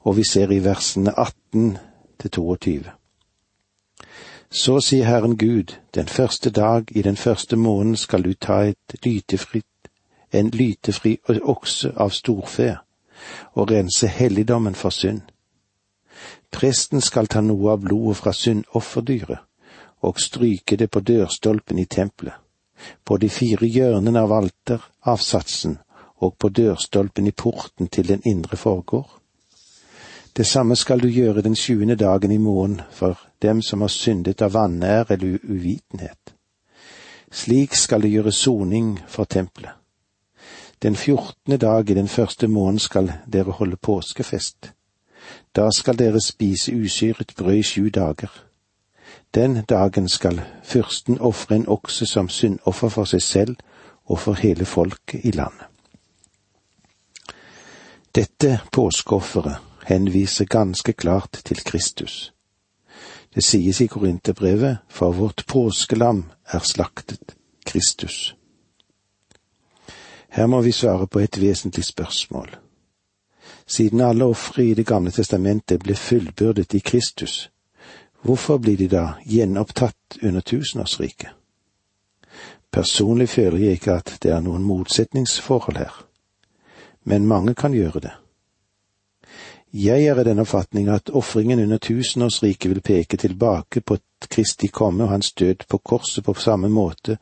og 0.00 0.16
vi 0.16 0.24
ser 0.24 0.50
i 0.50 0.64
versene 0.64 1.12
18 1.18 1.78
til 2.20 2.30
22. 2.30 2.84
Så 4.50 4.80
sier 4.80 5.04
Herren 5.04 5.36
Gud, 5.38 5.76
den 5.94 6.08
første 6.08 6.50
dag 6.50 6.84
i 6.90 7.02
den 7.02 7.16
første 7.16 7.56
måneden 7.56 7.96
skal 7.96 8.24
du 8.24 8.34
ta 8.34 8.62
et 8.68 8.96
lytefritt 9.04 9.66
en 10.32 10.50
lytefri 10.50 11.18
okse 11.28 11.92
av 11.96 12.10
storfe, 12.10 12.76
og 13.54 13.70
rense 13.70 14.08
helligdommen 14.08 14.74
for 14.74 14.90
synd. 14.90 15.20
Presten 16.52 17.00
skal 17.00 17.28
ta 17.28 17.40
noe 17.40 17.72
av 17.72 17.84
blodet 17.84 18.18
fra 18.20 18.32
syndofferdyret 18.36 19.40
og 20.02 20.18
stryke 20.20 20.76
det 20.76 20.90
på 20.90 21.00
dørstolpen 21.00 21.78
i 21.78 21.86
tempelet, 21.86 22.34
på 23.04 23.16
de 23.16 23.28
fire 23.28 23.66
hjørnene 23.66 24.20
av 24.20 24.32
alteravsatsen 24.32 25.78
og 26.22 26.36
på 26.38 26.48
dørstolpen 26.48 27.26
i 27.26 27.32
porten 27.32 27.88
til 27.88 28.08
den 28.08 28.22
indre 28.24 28.56
forgård. 28.56 29.18
Det 30.36 30.46
samme 30.46 30.76
skal 30.76 31.00
du 31.00 31.08
gjøre 31.08 31.42
den 31.42 31.56
sjuende 31.56 31.96
dagen 31.96 32.30
i 32.30 32.38
morgen 32.38 32.80
for 32.90 33.18
dem 33.42 33.62
som 33.62 33.80
har 33.80 33.88
syndet 33.92 34.42
av 34.42 34.54
vanære 34.54 35.14
eller 35.14 35.38
uvitenhet. 35.42 36.34
Slik 37.32 37.74
skal 37.74 38.02
du 38.02 38.08
gjøre 38.08 38.32
soning 38.32 38.98
for 39.08 39.24
tempelet. 39.24 39.72
Den 40.82 40.96
fjortende 40.96 41.56
dag 41.56 41.90
i 41.90 41.94
den 41.94 42.08
første 42.08 42.48
måneden 42.48 42.78
skal 42.78 43.12
dere 43.32 43.52
holde 43.52 43.76
påskefest. 43.76 44.72
Da 45.56 45.68
skal 45.70 45.98
dere 45.98 46.20
spise 46.20 46.72
usyret 46.74 47.34
brød 47.36 47.54
i 47.54 47.62
sju 47.62 47.88
dager. 47.88 48.30
Den 49.34 49.64
dagen 49.64 50.08
skal 50.08 50.42
fyrsten 50.64 51.20
ofre 51.20 51.56
en 51.56 51.68
okse 51.68 52.06
som 52.06 52.28
syndoffer 52.28 52.88
for 52.88 53.08
seg 53.08 53.22
selv 53.22 53.56
og 54.04 54.18
for 54.18 54.36
hele 54.36 54.64
folket 54.64 55.24
i 55.24 55.30
landet. 55.30 55.66
Dette 58.14 58.58
påskeofferet 58.72 59.56
henviser 59.88 60.44
ganske 60.44 60.92
klart 60.92 61.40
til 61.44 61.64
Kristus. 61.64 62.32
Det 63.34 63.44
sies 63.44 63.80
i 63.80 63.86
Korinterbrevet, 63.86 64.78
for 64.88 65.12
vårt 65.12 65.44
påskelam 65.48 66.24
er 66.46 66.58
slaktet, 66.58 67.36
Kristus. 67.66 68.36
Her 70.28 70.46
må 70.46 70.60
vi 70.60 70.72
svare 70.72 71.06
på 71.06 71.18
et 71.18 71.40
vesentlig 71.40 71.84
spørsmål. 71.84 72.56
Siden 73.66 74.00
alle 74.00 74.24
ofre 74.24 74.64
i 74.64 74.74
Det 74.74 74.86
gamle 74.86 75.10
testamentet 75.10 75.82
ble 75.82 75.94
fullbyrdet 75.94 76.74
i 76.74 76.78
Kristus, 76.78 77.50
hvorfor 78.22 78.58
blir 78.58 78.76
de 78.76 78.88
da 78.88 79.04
gjenopptatt 79.24 80.18
under 80.22 80.40
tusenårsriket? 80.40 81.30
Personlig 82.72 83.28
føler 83.28 83.58
jeg 83.58 83.80
ikke 83.80 83.98
at 84.00 84.16
det 84.22 84.30
er 84.32 84.40
noen 84.40 84.64
motsetningsforhold 84.64 85.76
her, 85.76 85.92
men 87.04 87.26
mange 87.28 87.54
kan 87.54 87.74
gjøre 87.76 88.00
det. 88.00 88.12
Jeg 89.72 90.04
er 90.04 90.20
i 90.20 90.24
den 90.24 90.38
oppfatning 90.38 90.88
at 90.88 91.10
ofringen 91.10 91.60
under 91.60 91.78
tusenårsriket 91.78 92.70
vil 92.70 92.80
peke 92.80 93.16
tilbake 93.16 93.80
på 93.80 93.96
Kristi 94.28 94.68
komme 94.68 95.04
og 95.04 95.10
hans 95.10 95.32
død 95.32 95.64
på 95.68 95.78
korset 95.78 96.24
på 96.24 96.34
samme 96.34 96.68
måte 96.68 97.16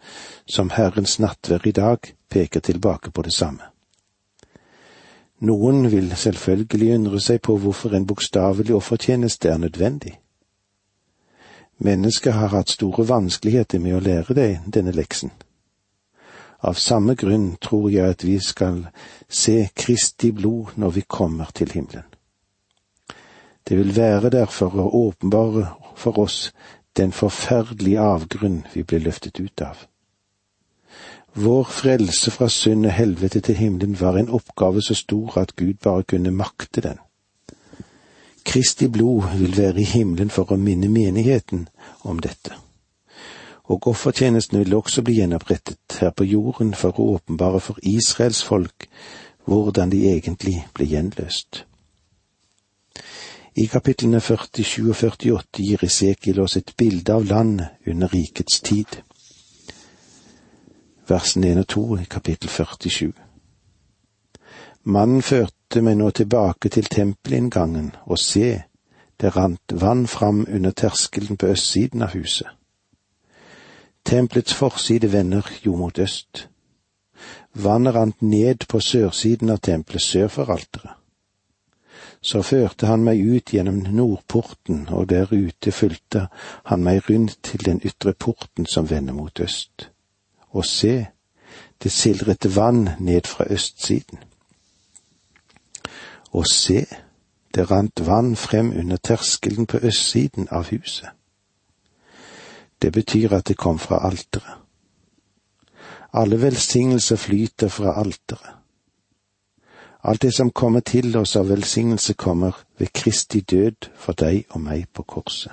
som 0.47 0.71
Herrens 0.71 1.19
nattverd 1.19 1.67
i 1.67 1.73
dag 1.73 1.99
peker 2.31 2.61
tilbake 2.61 3.11
på 3.11 3.23
det 3.23 3.33
samme. 3.35 3.71
Noen 5.41 5.91
vil 5.91 6.11
selvfølgelig 6.17 6.95
undre 6.95 7.21
seg 7.21 7.41
på 7.43 7.57
hvorfor 7.57 7.95
en 7.95 8.07
bokstavelig 8.07 8.75
offertjeneste 8.75 9.49
er 9.49 9.59
nødvendig. 9.59 10.19
Mennesket 11.81 12.33
har 12.33 12.53
hatt 12.53 12.71
store 12.71 13.07
vanskeligheter 13.09 13.81
med 13.81 13.97
å 13.97 14.03
lære 14.05 14.35
deg 14.37 14.67
denne 14.69 14.93
leksen. 14.93 15.31
Av 16.61 16.77
samme 16.77 17.15
grunn 17.17 17.55
tror 17.57 17.89
jeg 17.89 18.17
at 18.17 18.25
vi 18.25 18.37
skal 18.45 18.83
se 19.29 19.71
Kristi 19.73 20.29
blod 20.37 20.77
når 20.77 20.97
vi 20.99 21.05
kommer 21.09 21.49
til 21.57 21.73
himmelen. 21.73 22.05
Det 23.65 23.79
vil 23.79 23.95
være 23.97 24.31
derfor 24.31 24.77
å 24.77 24.91
åpenbare 25.07 25.71
for 25.97 26.19
oss 26.19 26.51
den 26.97 27.13
forferdelige 27.17 28.01
avgrunn 28.01 28.65
vi 28.75 28.85
ble 28.85 29.01
løftet 29.01 29.41
ut 29.41 29.65
av. 29.65 29.87
Vår 31.35 31.65
frelse 31.65 32.33
fra 32.35 32.49
synd 32.53 32.89
og 32.91 32.93
helvete 32.93 33.41
til 33.41 33.57
himmelen 33.57 33.97
var 34.01 34.19
en 34.19 34.29
oppgave 34.29 34.83
så 34.83 34.95
stor 34.99 35.39
at 35.41 35.57
Gud 35.57 35.81
bare 35.85 36.03
kunne 36.03 36.35
makte 36.35 36.83
den. 36.85 36.99
Kristi 38.45 38.89
blod 38.89 39.39
vil 39.39 39.57
være 39.57 39.81
i 39.81 39.85
himmelen 39.85 40.31
for 40.31 40.53
å 40.53 40.59
minne 40.59 40.89
menigheten 40.89 41.69
om 42.03 42.19
dette. 42.19 42.57
Og 43.71 43.87
offertjenesten 43.87 44.59
vil 44.59 44.75
også 44.75 45.03
bli 45.07 45.21
gjenopprettet 45.21 46.01
her 46.01 46.11
på 46.11 46.27
jorden 46.27 46.75
for 46.75 46.97
å 46.99 47.15
åpenbare 47.17 47.61
for 47.61 47.79
Israels 47.83 48.43
folk 48.43 48.89
hvordan 49.45 49.91
de 49.91 50.07
egentlig 50.11 50.57
ble 50.75 50.87
gjenløst. 50.91 51.65
I 53.57 53.67
kapitlene 53.67 54.21
47 54.21 54.91
og 54.91 54.97
48 54.97 55.63
gir 55.63 55.85
Isekiel 55.85 56.41
oss 56.41 56.57
et 56.57 56.75
bilde 56.79 57.15
av 57.15 57.27
landet 57.27 57.87
under 57.87 58.13
rikets 58.13 58.61
tid. 58.61 59.01
Versene 61.09 61.51
1 61.51 61.65
og 61.65 61.67
2 61.75 61.87
i 61.99 62.07
kapittel 62.11 62.49
47. 62.49 63.13
Mannen 64.85 65.23
førte 65.23 65.60
meg 65.77 65.97
nå 65.97 66.11
tilbake 66.11 66.69
til 66.69 66.85
tempelinngangen, 66.85 67.95
og 68.07 68.19
se, 68.19 68.63
det 69.21 69.37
rant 69.37 69.75
vann 69.81 70.07
fram 70.07 70.47
under 70.49 70.71
terskelen 70.71 71.37
på 71.37 71.47
østsiden 71.47 72.03
av 72.03 72.15
huset. 72.15 72.49
Tempelets 74.05 74.55
forside 74.55 75.13
vender 75.13 75.47
jo 75.67 75.77
mot 75.77 75.99
øst. 75.99 76.49
Vannet 77.55 77.95
rant 77.95 78.23
ned 78.23 78.67
på 78.69 78.81
sørsiden 78.81 79.51
av 79.51 79.61
tempelet 79.63 80.03
sør 80.03 80.29
for 80.29 80.51
alteret 80.51 80.97
så 82.21 82.43
førte 82.45 82.89
han 82.91 83.05
meg 83.05 83.21
ut 83.21 83.53
gjennom 83.55 83.81
nordporten, 83.97 84.85
og 84.93 85.09
der 85.09 85.33
ute 85.33 85.73
fulgte 85.73 86.27
han 86.69 86.85
meg 86.85 87.09
rundt 87.09 87.39
til 87.43 87.65
den 87.65 87.81
ytre 87.85 88.13
porten 88.13 88.67
som 88.69 88.91
vender 88.91 89.17
mot 89.17 89.41
øst. 89.41 89.89
Og 90.51 90.67
se, 90.67 91.07
det 91.83 91.93
sildret 91.93 92.45
vann 92.57 92.91
ned 92.99 93.27
fra 93.27 93.47
østsiden. 93.49 94.21
Og 96.31 96.47
se, 96.47 96.87
det 97.55 97.71
rant 97.71 98.07
vann 98.07 98.37
frem 98.37 98.71
under 98.79 98.97
terskelen 98.97 99.67
på 99.67 99.79
østsiden 99.83 100.49
av 100.51 100.71
huset. 100.71 101.09
Det 102.83 102.93
betyr 102.93 103.35
at 103.35 103.49
det 103.49 103.57
kom 103.57 103.79
fra 103.79 104.07
alteret. 104.07 104.57
Alle 106.13 106.43
velsignelser 106.43 107.17
flyter 107.17 107.69
fra 107.69 108.01
alteret. 108.01 108.57
Alt 110.03 110.23
det 110.23 110.35
som 110.35 110.51
kommer 110.51 110.81
til 110.81 111.17
oss 111.17 111.37
av 111.37 111.49
velsignelse, 111.49 112.15
kommer 112.15 112.57
ved 112.79 112.89
Kristi 112.95 113.41
død 113.41 113.91
for 113.95 114.17
deg 114.17 114.47
og 114.51 114.61
meg 114.61 114.87
på 114.95 115.03
korset. 115.03 115.53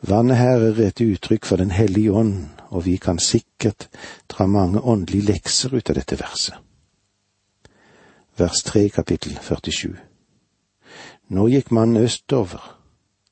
Vannet 0.00 0.36
her 0.36 0.60
er 0.70 0.80
et 0.86 1.00
uttrykk 1.00 1.44
for 1.44 1.56
Den 1.56 1.70
hellige 1.70 2.12
ånd, 2.12 2.48
og 2.70 2.84
vi 2.86 2.96
kan 2.96 3.18
sikkert 3.18 3.88
dra 4.28 4.46
mange 4.46 4.80
åndelige 4.80 5.32
lekser 5.32 5.76
ut 5.76 5.90
av 5.90 5.96
dette 5.96 6.18
verset. 6.20 6.56
Vers 8.36 8.62
3 8.62 8.88
kapittel 8.88 9.38
47 9.42 9.96
Nå 11.28 11.46
gikk 11.48 11.70
mannen 11.70 12.02
østover. 12.02 12.78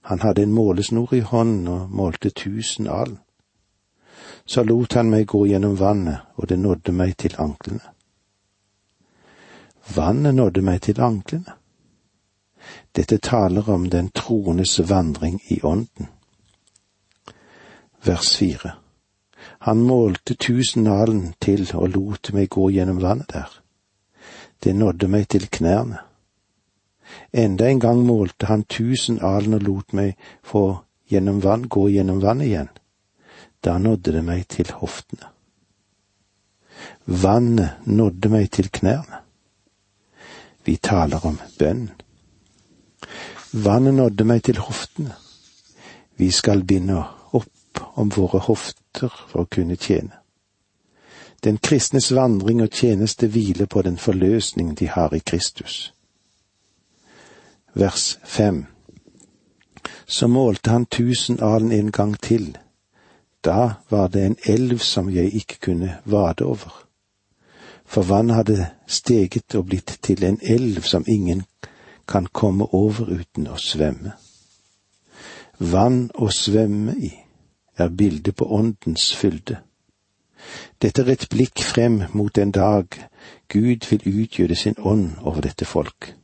Han 0.00 0.20
hadde 0.20 0.42
en 0.42 0.52
målesnor 0.52 1.14
i 1.14 1.20
hånden 1.20 1.68
og 1.68 1.90
målte 1.90 2.30
tusen 2.30 2.86
alen. 2.86 3.18
Så 4.46 4.62
lot 4.62 4.94
han 4.94 5.10
meg 5.10 5.26
gå 5.26 5.40
gjennom 5.46 5.74
vannet, 5.80 6.20
og 6.36 6.48
det 6.48 6.58
nådde 6.58 6.92
meg 6.92 7.16
til 7.16 7.34
anklene. 7.38 7.82
Vannet 9.96 10.34
nådde 10.34 10.62
meg 10.62 10.80
til 10.82 11.00
anklene. 11.00 11.56
Dette 12.96 13.18
taler 13.18 13.68
om 13.68 13.90
den 13.90 14.10
troendes 14.14 14.78
vandring 14.90 15.40
i 15.50 15.58
ånden. 15.62 16.08
Vers 18.04 18.36
fire. 18.36 18.76
Han 19.66 19.82
målte 19.82 20.34
tusen 20.34 20.86
alen 20.86 21.34
til 21.40 21.66
og 21.74 21.88
lot 21.88 22.32
meg 22.32 22.48
gå 22.48 22.70
gjennom 22.70 23.02
vannet 23.02 23.32
der. 23.32 23.61
Det 24.62 24.72
nådde 24.74 25.08
meg 25.08 25.28
til 25.28 25.48
knærne. 25.50 25.98
Enda 27.32 27.68
en 27.68 27.80
gang 27.80 28.04
målte 28.06 28.46
han 28.46 28.62
tusen 28.64 29.18
alen 29.20 29.58
og 29.58 29.62
lot 29.66 29.92
meg 29.92 30.14
få 30.46 30.84
gjennom 31.10 31.42
vann, 31.42 31.68
gå 31.68 31.88
gjennom 31.90 32.22
vannet 32.22 32.46
igjen. 32.46 32.70
Da 33.64 33.78
nådde 33.78 34.12
det 34.12 34.24
meg 34.24 34.46
til 34.48 34.70
hoftene. 34.78 35.28
Vannet 37.06 37.86
nådde 37.86 38.30
meg 38.30 38.50
til 38.50 38.70
knærne. 38.70 39.20
Vi 40.64 40.76
taler 40.76 41.26
om 41.26 41.38
bønn. 41.58 41.90
Vannet 43.52 43.94
nådde 43.94 44.24
meg 44.24 44.42
til 44.46 44.62
hoftene. 44.62 45.14
Vi 46.16 46.30
skal 46.30 46.62
binde 46.64 47.02
opp 47.34 47.82
om 47.98 48.10
våre 48.14 48.38
hofter 48.46 49.10
for 49.10 49.42
å 49.42 49.50
kunne 49.50 49.76
tjene. 49.76 50.21
Den 51.44 51.58
kristnes 51.58 52.14
vandring 52.14 52.62
og 52.62 52.70
tjeneste 52.70 53.26
hviler 53.26 53.66
på 53.66 53.82
den 53.82 53.98
forløsning 53.98 54.78
de 54.78 54.88
har 54.88 55.14
i 55.14 55.18
Kristus. 55.18 55.94
Vers 57.74 58.18
fem. 58.24 58.66
Så 60.06 60.26
målte 60.26 60.70
han 60.70 60.86
tusen 60.86 61.38
alen 61.42 61.72
en 61.72 61.92
gang 61.92 62.20
til. 62.20 62.58
Da 63.44 63.74
var 63.90 64.08
det 64.08 64.26
en 64.26 64.36
elv 64.46 64.78
som 64.78 65.10
jeg 65.10 65.34
ikke 65.34 65.58
kunne 65.58 65.98
vade 66.04 66.44
over 66.44 66.82
for 67.92 68.02
vannet 68.02 68.36
hadde 68.36 68.66
steget 68.86 69.54
og 69.54 69.66
blitt 69.68 69.98
til 70.02 70.24
en 70.24 70.38
elv 70.42 70.82
som 70.82 71.04
ingen 71.08 71.42
kan 72.08 72.26
komme 72.32 72.64
over 72.74 73.10
uten 73.12 73.50
å 73.52 73.58
svømme. 73.60 74.14
Vann 75.58 76.06
å 76.14 76.30
svømme 76.32 76.94
i 76.96 77.12
er 77.76 77.92
bildet 77.92 78.36
på 78.36 78.48
åndens 78.48 79.10
fylde. 79.16 79.60
Dette 80.82 81.02
er 81.02 81.12
et 81.12 81.26
blikk 81.30 81.62
frem 81.62 82.02
mot 82.12 82.38
en 82.38 82.50
dag 82.50 82.86
Gud 83.48 83.88
vil 83.90 84.08
utgjøre 84.22 84.56
sin 84.56 84.74
ånd 84.78 85.10
over 85.20 85.40
dette 85.40 85.64
folk. 85.64 86.14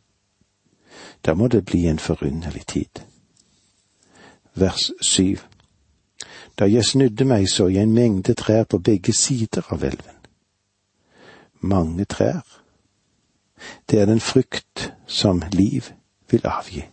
Da 1.24 1.34
må 1.34 1.48
det 1.48 1.64
bli 1.64 1.86
en 1.86 1.98
forunderlig 1.98 2.66
tid. 2.66 3.02
Vers 4.54 4.90
syv. 5.00 5.38
Da 6.58 6.66
jeg 6.66 6.84
snudde 6.84 7.24
meg, 7.24 7.48
så 7.48 7.68
jeg 7.68 7.82
en 7.82 7.94
mengde 7.94 8.34
trær 8.34 8.64
på 8.64 8.78
begge 8.78 9.12
sider 9.12 9.62
av 9.70 9.84
elven 9.84 10.18
mange 11.60 12.04
trær. 12.04 12.40
Det 13.90 14.00
er 14.00 14.06
den 14.06 14.20
frukt 14.20 14.92
som 15.06 15.42
liv 15.52 15.82
vil 16.30 16.40
avgi. 16.44 16.84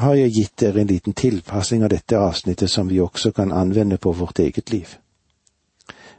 Har 0.00 0.14
jeg 0.16 0.32
gitt 0.32 0.56
dere 0.62 0.80
en 0.80 0.88
liten 0.88 1.12
tilpassing 1.12 1.82
av 1.84 1.90
dette 1.92 2.16
avsnittet 2.16 2.70
som 2.72 2.88
vi 2.88 3.00
også 3.04 3.34
kan 3.36 3.52
anvende 3.52 3.98
på 3.98 4.12
vårt 4.16 4.38
eget 4.38 4.70
liv. 4.72 4.94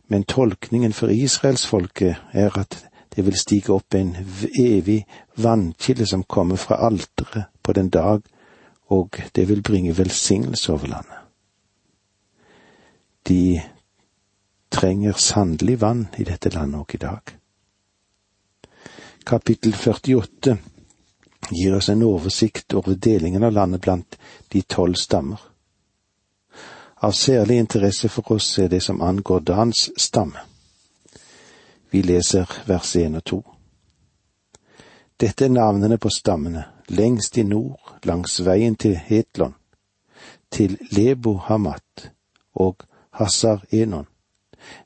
Men 0.08 0.24
tolkningen 0.24 0.94
for 0.94 1.10
israelsfolket 1.10 2.36
er 2.38 2.60
at 2.60 2.78
det 3.16 3.26
vil 3.26 3.38
stige 3.40 3.74
opp 3.74 3.96
en 3.98 4.14
evig 4.60 5.00
vannkilde 5.36 6.06
som 6.06 6.24
kommer 6.24 6.62
fra 6.62 6.78
alteret 6.86 7.50
på 7.64 7.74
den 7.74 7.90
dag, 7.90 8.22
og 8.92 9.18
det 9.36 9.48
vil 9.50 9.64
bringe 9.64 9.98
velsignelse 9.98 10.74
over 10.74 10.88
landet. 10.88 11.18
De 13.28 13.62
trenger 14.72 15.14
sannelig 15.18 15.82
vann 15.82 16.06
i 16.18 16.24
dette 16.24 16.54
landet 16.54 16.84
òg 16.84 16.96
i 16.96 17.02
dag. 17.02 17.34
Kapittel 19.26 19.74
48 19.74 20.58
gir 21.50 21.76
oss 21.76 21.90
en 21.90 22.04
oversikt 22.04 22.74
over 22.74 22.96
delingen 22.96 23.44
av 23.44 23.52
landet 23.52 23.82
blant 23.82 24.18
de 24.48 24.62
tolv 24.62 24.94
stammer. 24.94 25.40
Av 27.02 27.12
særlig 27.12 27.58
interesse 27.58 28.10
for 28.10 28.32
oss 28.32 28.60
er 28.60 28.68
det 28.70 28.84
som 28.84 29.02
angår 29.02 29.40
Dans 29.40 29.90
stamme. 29.98 30.38
Vi 31.90 32.02
leser 32.02 32.50
vers 32.66 32.96
1 32.96 33.16
og 33.18 33.24
2. 33.26 33.40
Dette 35.20 35.46
er 35.46 35.50
navnene 35.50 35.98
på 35.98 36.10
stammene, 36.10 36.64
lengst 36.88 37.38
i 37.38 37.44
nord, 37.44 37.98
langs 38.06 38.40
veien 38.46 38.76
til 38.76 38.96
Hetlon, 38.96 39.56
til 40.52 40.78
Lebo 40.92 41.36
Hamat 41.38 42.12
og 42.54 42.86
Hazar 43.18 43.66
Enon, 43.72 44.08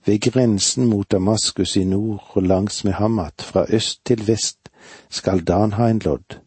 ved 0.06 0.20
grensen 0.20 0.88
mot 0.88 1.12
Damaskus 1.12 1.76
i 1.76 1.84
nord 1.84 2.32
og 2.34 2.44
langs 2.44 2.84
med 2.84 2.94
Hamat 2.94 3.42
fra 3.42 3.66
øst 3.70 4.02
til 4.06 4.28
vest 4.28 4.70
skal 5.10 5.44
Dan 5.48 5.74
ha 5.74 5.90
en 5.90 6.00
lodd, 6.00 6.40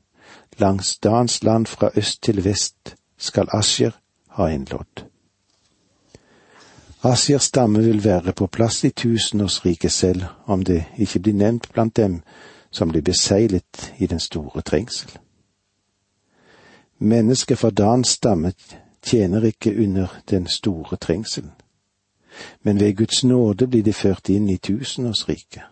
langs 0.61 0.99
Dans 0.99 1.43
land 1.43 1.67
fra 1.67 1.91
øst 1.97 2.23
til 2.23 2.45
vest 2.45 2.97
skal 3.19 3.49
Asjer 3.53 3.91
ha 4.29 4.49
en 4.49 4.67
lodd. 4.71 5.05
Asjers 7.03 7.43
stamme 7.43 7.79
vil 7.79 8.05
være 8.05 8.33
på 8.33 8.47
plass 8.47 8.85
i 8.85 8.91
tusenårsriket 8.91 9.93
selv 9.93 10.23
om 10.47 10.65
det 10.65 10.85
ikke 10.99 11.19
blir 11.19 11.35
nevnt 11.35 11.73
blant 11.73 11.97
dem 11.97 12.23
som 12.71 12.89
blir 12.89 13.03
beseglet 13.03 13.95
i 13.99 14.07
den 14.07 14.21
store 14.21 14.63
trengsel. 14.63 15.19
Mennesket 16.99 17.59
fra 17.59 17.71
Dans 17.71 18.09
stamme 18.09 18.53
tjener 19.03 19.45
ikke 19.45 19.77
under 19.83 20.21
den 20.31 20.47
store 20.47 20.97
trengselen, 20.97 21.53
men 22.63 22.81
ved 22.81 22.97
Guds 22.97 23.25
nåde 23.25 23.67
blir 23.67 23.83
de 23.83 23.93
ført 23.93 24.29
inn 24.29 24.49
i 24.49 24.57
tusenårsriket. 24.57 25.63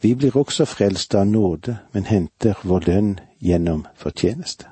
Vi 0.00 0.14
blir 0.14 0.36
også 0.36 0.64
frelst 0.64 1.14
av 1.14 1.26
nåde, 1.26 1.76
men 1.92 2.04
henter 2.04 2.60
vår 2.64 2.86
lønn 2.86 3.10
gjennom 3.40 3.86
fortjeneste. 3.96 4.70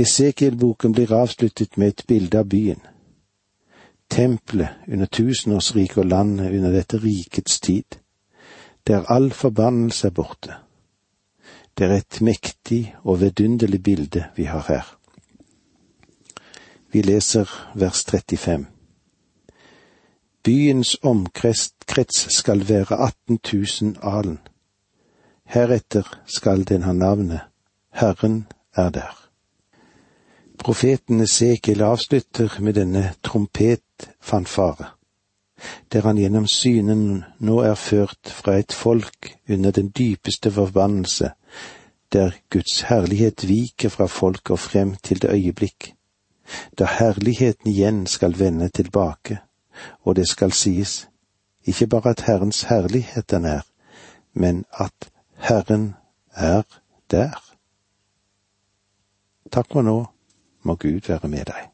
Esekiel-boken 0.00 0.92
blir 0.92 1.12
avsluttet 1.12 1.76
med 1.76 1.88
et 1.88 2.06
bilde 2.08 2.38
av 2.38 2.48
byen. 2.48 2.80
Tempelet 4.10 4.88
under 4.88 5.06
tusenårsriket 5.06 5.98
og 5.98 6.08
landet 6.08 6.54
under 6.56 6.72
dette 6.72 6.98
rikets 6.98 7.60
tid, 7.60 8.00
der 8.86 9.04
all 9.12 9.30
forbannelse 9.30 10.06
er 10.06 10.16
borte. 10.16 10.56
Det 11.78 11.86
er 11.86 11.96
et 11.96 12.20
mektig 12.20 12.94
og 13.04 13.20
vidunderlig 13.20 13.82
bilde 13.82 14.24
vi 14.36 14.44
har 14.44 14.64
her. 14.68 14.96
Vi 16.92 17.02
leser 17.02 17.48
vers 17.74 18.04
35. 18.04 18.66
Byens 20.42 20.96
omkrets 21.02 21.74
skal 22.30 22.68
være 22.68 22.96
18 22.98 23.38
000 23.82 23.96
alen. 24.02 24.38
Heretter 25.44 26.20
skal 26.26 26.68
den 26.68 26.82
ha 26.82 26.92
navnet 26.92 27.40
Herren 27.92 28.46
er 28.76 28.90
der. 28.90 29.28
Profeten 30.58 31.20
Esekiel 31.20 31.82
avslutter 31.82 32.60
med 32.60 32.74
denne 32.74 33.14
trompetfanfare, 33.22 34.86
der 35.92 36.00
han 36.00 36.16
gjennom 36.16 36.46
synen 36.46 37.24
nå 37.38 37.58
er 37.60 37.74
ført 37.74 38.30
fra 38.30 38.58
et 38.58 38.72
folk 38.72 39.36
under 39.48 39.70
den 39.70 39.90
dypeste 39.98 40.52
forbannelse, 40.52 41.30
der 42.12 42.30
Guds 42.50 42.80
herlighet 42.80 43.48
viker 43.48 43.88
fra 43.88 44.06
folk 44.06 44.50
og 44.50 44.58
frem 44.58 44.94
til 45.02 45.22
det 45.22 45.30
øyeblikk, 45.30 45.94
da 46.78 46.86
herligheten 46.98 47.70
igjen 47.70 48.06
skal 48.06 48.38
vende 48.38 48.68
tilbake, 48.68 49.38
og 50.04 50.16
det 50.16 50.28
skal 50.28 50.52
sies, 50.52 51.09
ikke 51.70 51.86
bare 51.86 52.10
at 52.10 52.20
Herrens 52.26 52.62
herlighet 52.62 53.32
er 53.32 53.38
nær, 53.38 53.66
men 54.32 54.64
at 54.72 55.10
Herren 55.38 55.94
er 56.34 56.62
der. 57.10 57.38
Takk 59.52 59.72
for 59.72 59.82
nå 59.82 59.98
må 60.62 60.74
Gud 60.74 61.06
være 61.08 61.28
med 61.28 61.44
deg. 61.50 61.70